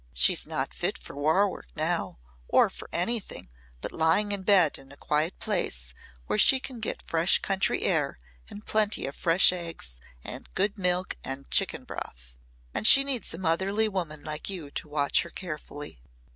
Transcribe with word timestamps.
She's 0.15 0.47
not 0.47 0.73
fit 0.73 0.97
for 0.97 1.15
war 1.15 1.47
work 1.47 1.67
now 1.75 2.17
or 2.47 2.71
for 2.71 2.89
anything 2.91 3.49
but 3.81 3.91
lying 3.91 4.31
in 4.31 4.41
bed 4.41 4.79
in 4.79 4.91
a 4.91 4.97
quiet 4.97 5.37
place 5.37 5.93
where 6.25 6.39
she 6.39 6.59
can 6.59 6.79
get 6.79 7.03
fresh 7.07 7.37
country 7.37 7.83
air 7.83 8.17
and 8.49 8.65
plenty 8.65 9.05
of 9.05 9.15
fresh 9.15 9.53
eggs, 9.53 9.99
and 10.23 10.49
good 10.55 10.79
milk 10.79 11.17
and 11.23 11.51
chicken 11.51 11.83
broth. 11.83 12.35
And 12.73 12.87
she 12.87 13.03
needs 13.03 13.31
a 13.35 13.37
motherly 13.37 13.87
woman 13.87 14.23
like 14.23 14.49
you 14.49 14.71
to 14.71 14.87
watch 14.89 15.21
her 15.21 15.29
carefully." 15.29 16.01